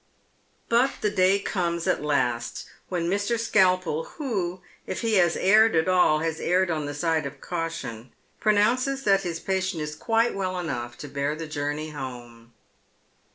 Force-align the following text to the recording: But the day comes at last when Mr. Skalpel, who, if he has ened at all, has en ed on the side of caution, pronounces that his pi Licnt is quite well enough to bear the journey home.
But 0.67 0.93
the 1.01 1.11
day 1.11 1.37
comes 1.37 1.85
at 1.85 2.01
last 2.01 2.65
when 2.89 3.07
Mr. 3.07 3.39
Skalpel, 3.39 4.05
who, 4.17 4.63
if 4.87 5.01
he 5.01 5.13
has 5.17 5.35
ened 5.35 5.75
at 5.79 5.87
all, 5.87 6.21
has 6.21 6.39
en 6.39 6.49
ed 6.63 6.71
on 6.71 6.87
the 6.87 6.95
side 6.95 7.27
of 7.27 7.39
caution, 7.39 8.11
pronounces 8.39 9.03
that 9.03 9.21
his 9.21 9.39
pi 9.39 9.57
Licnt 9.59 9.75
is 9.79 9.95
quite 9.95 10.33
well 10.33 10.57
enough 10.57 10.97
to 10.97 11.07
bear 11.07 11.35
the 11.35 11.45
journey 11.45 11.91
home. 11.91 12.51